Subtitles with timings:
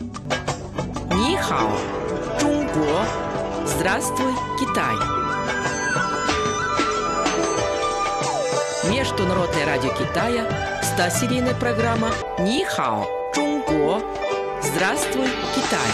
[0.00, 1.70] Нихао,
[2.40, 3.04] Чунго.
[3.66, 4.96] Здравствуй, Китай.
[8.90, 10.48] Международное радио Китая,
[10.82, 14.00] 100-серийная программа Нихао, Чунго.
[14.62, 15.90] Здравствуй, Китай.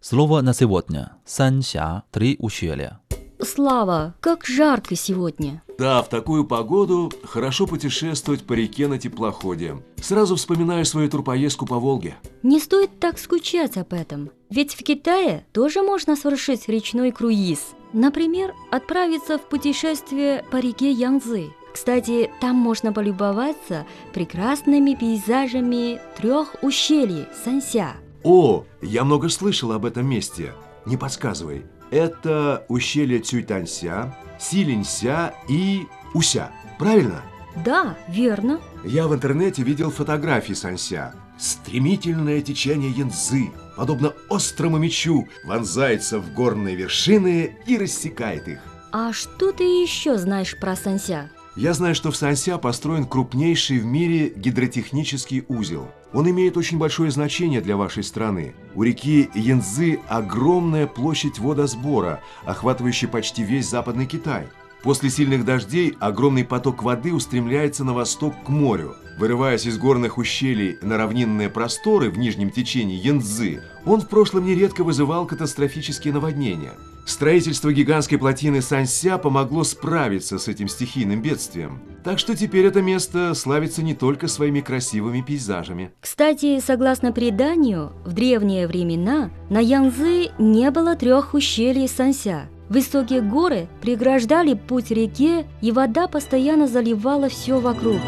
[0.00, 1.12] Слово на сегодня.
[1.26, 2.98] Санся, три ущелья.
[3.44, 5.62] Слава, как жарко сегодня.
[5.76, 9.82] Да, в такую погоду хорошо путешествовать по реке на теплоходе.
[10.00, 12.16] Сразу вспоминаю свою турпоездку по Волге.
[12.44, 14.30] Не стоит так скучать об этом.
[14.48, 17.72] Ведь в Китае тоже можно совершить речной круиз.
[17.92, 21.52] Например, отправиться в путешествие по реке Янцзы.
[21.74, 27.94] Кстати, там можно полюбоваться прекрасными пейзажами трех ущелий Санся.
[28.22, 30.52] О, я много слышал об этом месте.
[30.86, 31.66] Не подсказывай.
[31.90, 35.82] Это ущелье Цюйтанься, Силинься и
[36.14, 36.50] Уся.
[36.78, 37.22] Правильно?
[37.64, 38.60] Да, верно.
[38.84, 41.14] Я в интернете видел фотографии Санся.
[41.38, 48.60] Стремительное течение Янцзы, подобно острому мечу, вонзается в горные вершины и рассекает их.
[48.92, 51.30] А что ты еще знаешь про Санся?
[51.54, 55.86] Я знаю, что в Санся построен крупнейший в мире гидротехнический узел.
[56.14, 58.54] Он имеет очень большое значение для вашей страны.
[58.74, 64.46] У реки Янцзы огромная площадь водосбора, охватывающая почти весь Западный Китай.
[64.82, 68.96] После сильных дождей огромный поток воды устремляется на восток к морю.
[69.18, 74.82] Вырываясь из горных ущелий на равнинные просторы в нижнем течении Янцзы, он в прошлом нередко
[74.82, 76.72] вызывал катастрофические наводнения.
[77.04, 81.80] Строительство гигантской плотины Санься помогло справиться с этим стихийным бедствием.
[82.04, 85.92] Так что теперь это место славится не только своими красивыми пейзажами.
[86.00, 92.48] Кстати, согласно преданию, в древние времена на Янцзы не было трех ущелий Санся.
[92.72, 97.98] Высокие горы преграждали путь реке, и вода постоянно заливала все вокруг.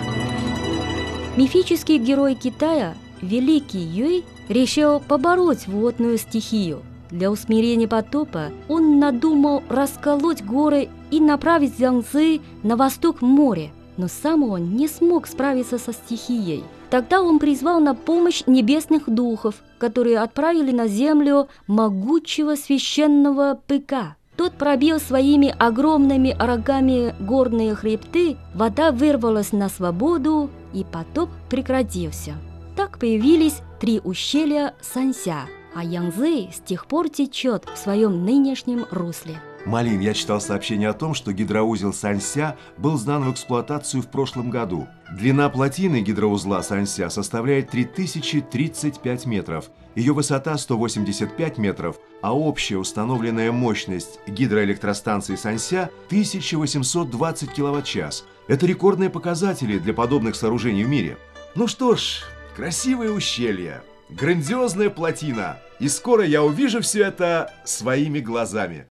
[1.36, 6.80] Мифический герой Китая, Великий Юй, решил побороть водную стихию.
[7.10, 13.68] Для усмирения потопа он надумал расколоть горы и направить Янцзы на восток моря.
[13.98, 16.64] Но сам он не смог справиться со стихией.
[16.88, 24.16] Тогда он призвал на помощь небесных духов, которые отправили на землю могучего священного быка.
[24.36, 32.34] Тот пробил своими огромными рогами горные хребты, вода вырвалась на свободу, и потоп прекратился.
[32.76, 39.40] Так появились три ущелья Санся, а Янзы с тех пор течет в своем нынешнем русле.
[39.66, 44.50] Малин, я читал сообщение о том, что гидроузел Санься был сдан в эксплуатацию в прошлом
[44.50, 44.88] году.
[45.16, 54.18] Длина плотины гидроузла Санься составляет 3035 метров, ее высота 185 метров, а общая установленная мощность
[54.26, 58.24] гидроэлектростанции Санься 1820 киловатт-час.
[58.48, 61.18] Это рекордные показатели для подобных сооружений в мире.
[61.54, 62.22] Ну что ж,
[62.56, 68.86] красивое ущелье, грандиозная плотина, и скоро я увижу все это своими глазами.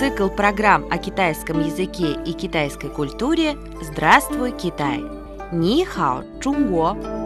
[0.00, 5.00] Цикл программ о китайском языке и китайской культуре «Здравствуй, Китай!»
[5.52, 7.23] Ни хао, Чунго!